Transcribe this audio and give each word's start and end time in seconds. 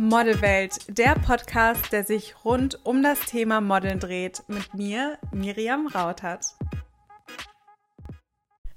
Modelwelt, 0.00 0.96
der 0.96 1.16
Podcast, 1.16 1.90
der 1.90 2.04
sich 2.04 2.44
rund 2.44 2.86
um 2.86 3.02
das 3.02 3.18
Thema 3.18 3.60
Modeln 3.60 3.98
dreht, 3.98 4.44
mit 4.46 4.72
mir, 4.72 5.18
Miriam 5.32 5.88
Rautert. 5.88 6.54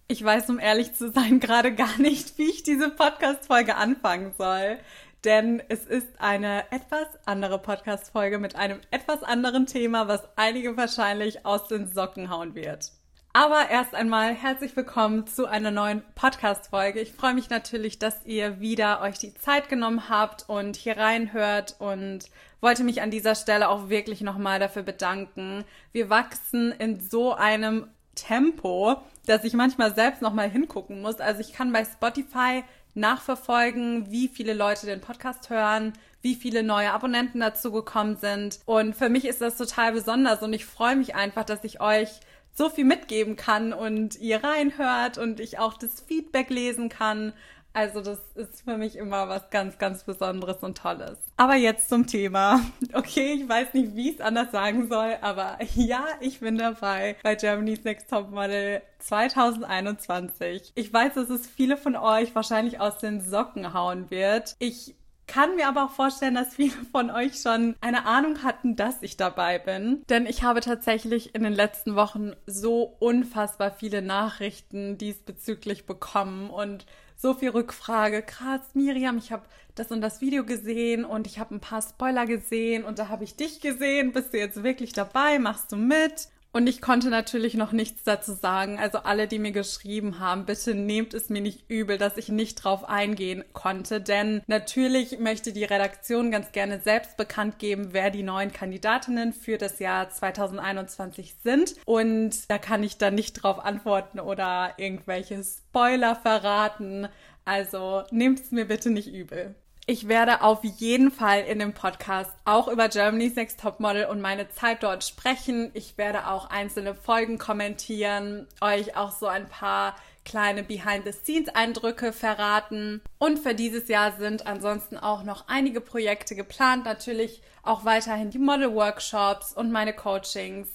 Ich 0.08 0.24
weiß, 0.24 0.50
um 0.50 0.58
ehrlich 0.58 0.96
zu 0.96 1.12
sein, 1.12 1.40
gerade 1.40 1.76
gar 1.76 1.96
nicht, 2.00 2.40
wie 2.40 2.50
ich 2.50 2.64
diese 2.64 2.90
Podcast-Folge 2.90 3.76
anfangen 3.76 4.34
soll. 4.36 4.80
Denn 5.24 5.62
es 5.70 5.86
ist 5.86 6.08
eine 6.20 6.64
etwas 6.72 7.06
andere 7.26 7.60
Podcast-Folge 7.60 8.40
mit 8.40 8.56
einem 8.56 8.82
etwas 8.90 9.22
anderen 9.22 9.68
Thema, 9.68 10.08
was 10.08 10.28
einige 10.38 10.76
wahrscheinlich 10.76 11.46
aus 11.46 11.68
den 11.68 11.88
Socken 11.88 12.32
hauen 12.32 12.56
wird. 12.56 12.94
Aber 13.34 13.70
erst 13.70 13.96
einmal 13.96 14.34
herzlich 14.34 14.76
willkommen 14.76 15.26
zu 15.26 15.46
einer 15.46 15.72
neuen 15.72 16.04
Podcast-Folge. 16.16 17.00
Ich 17.00 17.14
freue 17.14 17.34
mich 17.34 17.50
natürlich, 17.50 17.98
dass 17.98 18.26
ihr 18.26 18.60
wieder 18.60 19.00
euch 19.00 19.20
die 19.20 19.34
Zeit 19.34 19.70
genommen 19.70 20.10
habt 20.10 20.50
und 20.50 20.76
hier 20.76 20.98
reinhört 20.98 21.78
und 21.80 22.26
wollte 22.60 22.84
mich 22.84 23.02
an 23.02 23.10
dieser 23.10 23.36
Stelle 23.36 23.70
auch 23.70 23.88
wirklich 23.88 24.20
nochmal 24.20 24.60
dafür 24.60 24.84
bedanken. 24.84 25.64
Wir 25.94 26.10
wachsen 26.10 26.74
in 26.74 27.00
so 27.00 27.34
einem 27.34 27.88
Tempo, 28.16 28.98
dass 29.28 29.46
ich 29.46 29.54
manchmal 29.54 29.96
selbst 29.96 30.22
nochmal 30.22 30.50
hingucken 30.50 31.02
muss. 31.02 31.22
Also 31.22 31.40
ich 31.40 31.54
kann 31.54 31.72
bei 31.72 31.86
Spotify 31.86 32.66
nachverfolgen, 32.96 34.12
wie 34.12 34.28
viele 34.28 34.54
Leute 34.54 34.88
den 34.88 35.00
Podcast 35.00 35.50
hören, 35.50 35.94
wie 36.22 36.36
viele 36.36 36.64
neue 36.64 36.92
Abonnenten 36.92 37.40
dazu 37.40 37.72
gekommen 37.72 38.18
sind. 38.18 38.60
Und 38.66 38.94
für 38.94 39.08
mich 39.08 39.24
ist 39.24 39.40
das 39.40 39.56
total 39.56 39.94
besonders 39.94 40.44
und 40.44 40.52
ich 40.52 40.66
freue 40.66 40.98
mich 40.98 41.16
einfach, 41.16 41.46
dass 41.46 41.64
ich 41.64 41.80
euch 41.80 42.10
so 42.54 42.70
viel 42.70 42.86
mitgeben 42.86 43.36
kann 43.36 43.74
und 43.74 44.20
ihr 44.20 44.44
reinhört 44.44 45.18
und 45.18 45.40
ich 45.40 45.60
auch 45.60 45.76
das 45.76 46.02
Feedback 46.02 46.50
lesen 46.50 46.90
kann. 46.90 47.34
Also 47.74 48.02
das 48.02 48.20
ist 48.36 48.64
für 48.64 48.78
mich 48.78 48.98
immer 48.98 49.30
was 49.30 49.50
ganz, 49.50 49.78
ganz 49.78 50.04
Besonderes 50.04 50.58
und 50.58 50.78
Tolles. 50.78 51.18
Aber 51.38 51.56
jetzt 51.56 51.88
zum 51.90 52.06
Thema. 52.06 52.60
Okay, 52.94 53.34
ich 53.34 53.48
weiß 53.48 53.74
nicht, 53.74 53.96
wie 53.96 54.10
ich 54.10 54.16
es 54.16 54.22
anders 54.22 54.52
sagen 54.52 54.90
soll, 54.90 55.16
aber 55.22 55.58
ja, 55.76 56.06
ich 56.20 56.42
bin 56.42 56.58
dabei 56.58 57.16
bei 57.24 57.36
Germany's 57.36 57.86
Next 57.86 58.10
Top 58.10 58.30
Model 58.30 58.82
2021. 59.00 60.74
Ich 60.76 60.92
weiß, 60.92 61.14
dass 61.14 61.30
es 61.30 61.48
viele 61.48 61.78
von 61.78 61.96
euch 61.96 62.36
wahrscheinlich 62.36 62.82
aus 62.82 62.98
den 62.98 63.22
Socken 63.22 63.74
hauen 63.74 64.12
wird. 64.12 64.56
Ich 64.60 64.96
kann 65.32 65.56
mir 65.56 65.70
aber 65.70 65.86
auch 65.86 65.92
vorstellen, 65.92 66.36
dass 66.36 66.56
viele 66.56 66.74
von 66.92 67.10
euch 67.10 67.42
schon 67.42 67.76
eine 67.80 68.06
Ahnung 68.06 68.44
hatten, 68.44 68.76
dass 68.76 69.02
ich 69.02 69.16
dabei 69.16 69.60
bin. 69.60 70.04
Denn 70.10 70.26
ich 70.26 70.44
habe 70.44 70.60
tatsächlich 70.60 71.34
in 71.34 71.44
den 71.44 71.54
letzten 71.54 71.96
Wochen 71.96 72.34
so 72.46 72.98
unfassbar 73.00 73.72
viele 73.72 74.02
Nachrichten 74.02 74.98
diesbezüglich 74.98 75.86
bekommen 75.86 76.50
und 76.50 76.86
so 77.16 77.34
viel 77.34 77.52
Rückfrage. 77.52 78.24
Krass, 78.24 78.60
Miriam, 78.74 79.18
ich 79.18 79.32
habe 79.32 79.44
das 79.76 79.90
und 79.90 80.02
das 80.02 80.20
Video 80.20 80.44
gesehen 80.44 81.06
und 81.06 81.28
ich 81.28 81.40
habe 81.40 81.56
ein 81.56 81.62
paar 81.62 81.82
Spoiler 81.82 82.26
gesehen 82.26 82.84
und 82.84 83.00
da 83.00 83.08
habe 83.08 83.24
ich 83.24 83.38
dich 83.38 83.62
gesehen. 83.62 84.12
Bist 84.12 84.34
du 84.34 84.38
jetzt 84.38 84.64
wirklich 84.64 84.92
dabei? 84.92 85.40
Machst 85.40 85.72
du 85.72 85.78
mit? 85.78 86.28
Und 86.54 86.68
ich 86.68 86.82
konnte 86.82 87.10
natürlich 87.10 87.54
noch 87.54 87.72
nichts 87.72 88.04
dazu 88.04 88.34
sagen. 88.34 88.78
Also 88.78 89.00
alle, 89.00 89.28
die 89.28 89.40
mir 89.40 89.54
geschrieben 89.54 90.20
haben, 90.20 90.46
bitte 90.46 90.76
nehmt 90.76 91.14
es 91.14 91.30
mir 91.30 91.42
nicht 91.42 91.70
übel, 91.70 91.98
dass 91.98 92.18
ich 92.18 92.28
nicht 92.28 92.56
drauf 92.56 92.84
eingehen 92.84 93.46
konnte. 93.54 94.02
Denn 94.02 94.42
natürlich 94.48 95.18
möchte 95.20 95.54
die 95.54 95.64
Redaktion 95.64 96.30
ganz 96.30 96.52
gerne 96.52 96.82
selbst 96.82 97.16
bekannt 97.16 97.58
geben, 97.58 97.90
wer 97.92 98.10
die 98.10 98.24
neuen 98.24 98.52
Kandidatinnen 98.52 99.32
für 99.32 99.58
das 99.58 99.80
Jahr 99.80 100.10
2021 100.10 101.36
sind. 101.42 101.76
Und 101.86 102.50
da 102.50 102.58
kann 102.58 102.84
ich 102.84 102.98
dann 102.98 103.16
nicht 103.16 103.34
drauf 103.34 103.64
antworten 103.64 104.20
oder 104.20 104.74
irgendwelche 104.76 105.42
Spoiler 105.44 106.18
verraten. 106.18 107.08
Also 107.46 108.04
nehmt 108.12 108.42
es 108.42 108.52
mir 108.52 108.66
bitte 108.66 108.90
nicht 108.90 109.08
übel. 109.08 109.56
Ich 109.92 110.08
werde 110.08 110.42
auf 110.42 110.64
jeden 110.64 111.12
Fall 111.12 111.42
in 111.42 111.60
dem 111.60 111.74
Podcast 111.74 112.32
auch 112.46 112.70
über 112.70 112.88
Germany's 112.88 113.36
Next 113.36 113.60
Topmodel 113.60 114.06
und 114.06 114.22
meine 114.22 114.48
Zeit 114.48 114.84
dort 114.84 115.04
sprechen. 115.04 115.70
Ich 115.74 115.98
werde 115.98 116.28
auch 116.28 116.50
einzelne 116.50 116.96
Folgen 116.96 117.38
kommentieren, 117.38 118.48
euch 118.62 118.96
auch 118.96 119.12
so 119.12 119.28
ein 119.28 119.50
paar 119.50 119.98
kleine 120.24 120.64
Behind-the-Scenes-Eindrücke 120.64 122.14
verraten. 122.14 123.02
Und 123.18 123.40
für 123.40 123.54
dieses 123.54 123.90
Jahr 123.90 124.14
sind 124.14 124.48
ansonsten 124.48 124.96
auch 124.96 125.24
noch 125.24 125.50
einige 125.50 125.82
Projekte 125.82 126.36
geplant. 126.36 126.86
Natürlich 126.86 127.42
auch 127.62 127.84
weiterhin 127.84 128.30
die 128.30 128.40
Model-Workshops 128.40 129.52
und 129.52 129.74
meine 129.74 129.92
Coachings. 129.92 130.70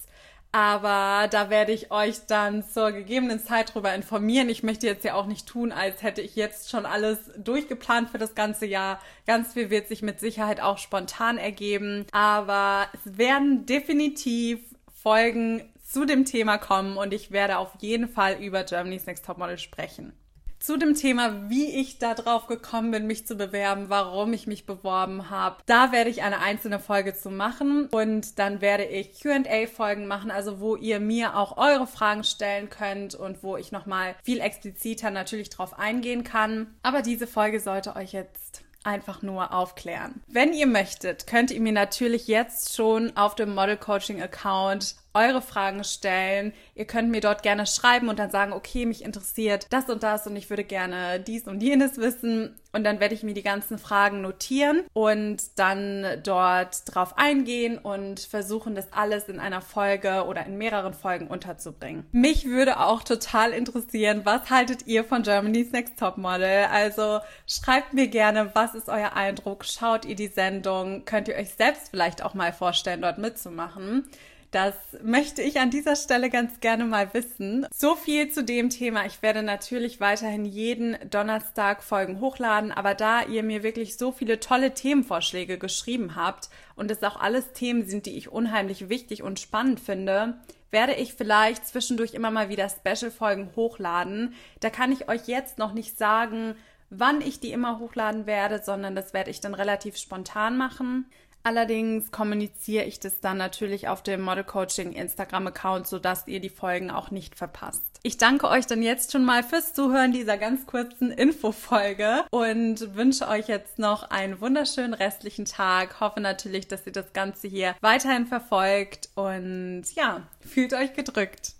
Aber 0.57 1.27
da 1.27 1.51
werde 1.51 1.71
ich 1.71 1.91
euch 1.91 2.25
dann 2.25 2.67
zur 2.67 2.91
gegebenen 2.91 3.39
Zeit 3.39 3.69
darüber 3.69 3.93
informieren. 3.93 4.49
Ich 4.49 4.63
möchte 4.63 4.87
jetzt 4.87 5.05
ja 5.05 5.13
auch 5.13 5.27
nicht 5.27 5.45
tun, 5.45 5.71
als 5.71 6.01
hätte 6.01 6.21
ich 6.21 6.35
jetzt 6.35 6.71
schon 6.71 6.87
alles 6.87 7.19
durchgeplant 7.37 8.09
für 8.09 8.17
das 8.17 8.33
ganze 8.33 8.65
Jahr. 8.65 8.99
Ganz 9.27 9.53
viel 9.53 9.69
wird 9.69 9.87
sich 9.87 10.01
mit 10.01 10.19
Sicherheit 10.19 10.59
auch 10.59 10.79
spontan 10.79 11.37
ergeben. 11.37 12.07
Aber 12.11 12.87
es 12.93 13.19
werden 13.19 13.67
definitiv 13.67 14.59
Folgen 14.91 15.61
zu 15.85 16.05
dem 16.05 16.25
Thema 16.25 16.57
kommen 16.57 16.97
und 16.97 17.13
ich 17.13 17.29
werde 17.29 17.59
auf 17.59 17.73
jeden 17.77 18.09
Fall 18.09 18.41
über 18.41 18.63
Germany's 18.63 19.05
Next 19.05 19.27
Topmodel 19.27 19.59
sprechen 19.59 20.11
zu 20.59 20.77
dem 20.77 20.95
Thema, 20.95 21.49
wie 21.49 21.79
ich 21.79 21.99
da 21.99 22.13
drauf 22.13 22.47
gekommen 22.47 22.91
bin, 22.91 23.07
mich 23.07 23.27
zu 23.27 23.35
bewerben, 23.35 23.89
warum 23.89 24.33
ich 24.33 24.47
mich 24.47 24.65
beworben 24.65 25.29
habe. 25.29 25.57
Da 25.65 25.91
werde 25.91 26.09
ich 26.09 26.23
eine 26.23 26.39
einzelne 26.39 26.79
Folge 26.79 27.15
zu 27.15 27.29
machen 27.29 27.87
und 27.87 28.39
dann 28.39 28.61
werde 28.61 28.85
ich 28.85 29.21
Q&A-Folgen 29.21 30.07
machen, 30.07 30.31
also 30.31 30.59
wo 30.59 30.75
ihr 30.75 30.99
mir 30.99 31.35
auch 31.35 31.57
eure 31.57 31.87
Fragen 31.87 32.23
stellen 32.23 32.69
könnt 32.69 33.15
und 33.15 33.43
wo 33.43 33.57
ich 33.57 33.71
nochmal 33.71 34.15
viel 34.23 34.39
expliziter 34.39 35.11
natürlich 35.11 35.49
drauf 35.49 35.77
eingehen 35.77 36.23
kann. 36.23 36.75
Aber 36.83 37.01
diese 37.01 37.27
Folge 37.27 37.59
sollte 37.59 37.95
euch 37.95 38.13
jetzt 38.13 38.63
einfach 38.87 39.21
nur 39.21 39.53
aufklären. 39.53 40.21
Wenn 40.27 40.53
ihr 40.53 40.65
möchtet, 40.65 41.27
könnt 41.27 41.51
ihr 41.51 41.59
mir 41.59 41.73
natürlich 41.73 42.27
jetzt 42.27 42.73
schon 42.75 43.15
auf 43.17 43.35
dem 43.35 43.53
Model 43.53 43.75
Coaching 43.75 44.21
Account 44.21 44.95
eure 45.17 45.41
Fragen 45.41 45.83
stellen. 45.83 46.53
Ihr 46.75 46.85
könnt 46.85 47.09
mir 47.09 47.21
dort 47.21 47.43
gerne 47.43 47.65
schreiben 47.65 48.07
und 48.07 48.19
dann 48.19 48.29
sagen, 48.29 48.53
okay, 48.53 48.85
mich 48.85 49.03
interessiert 49.03 49.67
das 49.71 49.89
und 49.89 50.03
das 50.03 50.27
und 50.27 50.35
ich 50.35 50.49
würde 50.49 50.63
gerne 50.63 51.19
dies 51.19 51.47
und 51.47 51.61
jenes 51.61 51.97
wissen. 51.97 52.55
Und 52.73 52.83
dann 52.83 52.99
werde 52.99 53.15
ich 53.15 53.23
mir 53.23 53.33
die 53.33 53.43
ganzen 53.43 53.79
Fragen 53.79 54.21
notieren 54.21 54.83
und 54.93 55.41
dann 55.55 56.05
dort 56.23 56.83
drauf 56.85 57.17
eingehen 57.17 57.79
und 57.79 58.19
versuchen, 58.19 58.75
das 58.75 58.93
alles 58.93 59.29
in 59.29 59.39
einer 59.39 59.61
Folge 59.61 60.25
oder 60.27 60.45
in 60.45 60.57
mehreren 60.57 60.93
Folgen 60.93 61.27
unterzubringen. 61.27 62.05
Mich 62.11 62.45
würde 62.45 62.79
auch 62.79 63.03
total 63.03 63.51
interessieren, 63.51 64.21
was 64.25 64.51
haltet 64.51 64.85
ihr 64.85 65.03
von 65.03 65.23
Germany's 65.23 65.71
Next 65.71 65.97
Top 65.97 66.17
Model? 66.17 66.65
Also 66.71 67.19
schreibt 67.47 67.93
mir 67.93 68.07
gerne, 68.09 68.51
was 68.53 68.75
ist 68.75 68.89
euer 68.89 69.13
Eindruck? 69.13 69.65
Schaut 69.65 70.05
ihr 70.05 70.15
die 70.15 70.27
Sendung? 70.27 71.05
Könnt 71.05 71.29
ihr 71.29 71.35
euch 71.35 71.55
selbst 71.55 71.89
vielleicht 71.89 72.21
auch 72.21 72.35
mal 72.35 72.53
vorstellen, 72.53 73.01
dort 73.01 73.17
mitzumachen? 73.17 74.07
Das 74.51 74.75
möchte 75.03 75.41
ich 75.41 75.59
an 75.59 75.71
dieser 75.71 75.97
Stelle 75.97 76.29
ganz 76.29 76.61
gerne 76.61 76.85
mal 76.85 77.13
wissen. 77.13 77.67
So 77.73 77.95
viel 77.95 78.29
zu 78.29 78.43
dem 78.43 78.69
Thema. 78.69 79.05
Ich 79.05 79.21
werde 79.21 79.43
natürlich 79.43 79.99
weiterhin 79.99 80.45
jeden 80.45 80.97
Donnerstag 81.09 81.83
Folgen 81.83 82.21
hochladen, 82.21 82.71
aber 82.71 82.95
da 82.95 83.23
ihr 83.23 83.43
mir 83.43 83.61
wirklich 83.61 83.97
so 83.97 84.13
viele 84.13 84.39
tolle 84.39 84.73
Themenvorschläge 84.73 85.57
geschrieben 85.57 86.15
habt 86.15 86.49
und 86.75 86.89
es 86.91 87.03
auch 87.03 87.19
alles 87.19 87.51
Themen 87.51 87.85
sind, 87.85 88.05
die 88.05 88.17
ich 88.17 88.31
unheimlich 88.31 88.87
wichtig 88.87 89.21
und 89.21 89.39
spannend 89.39 89.81
finde, 89.81 90.37
werde 90.71 90.93
ich 90.93 91.13
vielleicht 91.13 91.67
zwischendurch 91.67 92.13
immer 92.13 92.31
mal 92.31 92.49
wieder 92.49 92.69
Special-Folgen 92.69 93.51
hochladen. 93.55 94.33
Da 94.61 94.69
kann 94.69 94.91
ich 94.91 95.09
euch 95.09 95.27
jetzt 95.27 95.57
noch 95.57 95.73
nicht 95.73 95.97
sagen, 95.97 96.55
wann 96.89 97.21
ich 97.21 97.39
die 97.39 97.51
immer 97.51 97.79
hochladen 97.79 98.25
werde, 98.25 98.61
sondern 98.63 98.95
das 98.95 99.13
werde 99.13 99.29
ich 99.29 99.41
dann 99.41 99.53
relativ 99.53 99.97
spontan 99.97 100.57
machen. 100.57 101.05
Allerdings 101.47 102.11
kommuniziere 102.11 102.83
ich 102.83 102.99
das 102.99 103.21
dann 103.21 103.37
natürlich 103.37 103.87
auf 103.87 104.03
dem 104.03 104.19
Model 104.19 104.43
Coaching 104.43 104.91
Instagram 104.91 105.47
Account, 105.47 105.87
sodass 105.87 106.27
ihr 106.27 106.41
die 106.41 106.49
Folgen 106.49 106.91
auch 106.91 107.09
nicht 107.09 107.35
verpasst. 107.35 108.01
Ich 108.03 108.17
danke 108.17 108.49
euch 108.49 108.67
dann 108.67 108.81
jetzt 108.81 109.13
schon 109.13 109.23
mal 109.23 109.43
fürs 109.43 109.73
Zuhören 109.73 110.11
dieser 110.11 110.37
ganz 110.37 110.65
kurzen 110.65 111.09
Infofolge 111.09 112.25
und 112.31 112.97
wünsche 112.97 113.29
euch 113.29 113.47
jetzt 113.47 113.79
noch 113.79 114.09
einen 114.09 114.41
wunderschönen 114.41 114.93
restlichen 114.93 115.45
Tag. 115.45 116.01
Hoffe 116.01 116.19
natürlich, 116.19 116.67
dass 116.67 116.85
ihr 116.85 116.91
das 116.91 117.13
Ganze 117.13 117.47
hier 117.47 117.75
weiterhin 117.79 118.27
verfolgt 118.27 119.07
und 119.15 119.85
ja, 119.95 120.23
fühlt 120.41 120.73
euch 120.73 120.91
gedrückt. 120.95 121.53